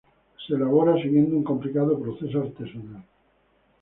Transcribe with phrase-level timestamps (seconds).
[0.43, 3.03] Se elabora siguiendo un complicado proceso artesanal.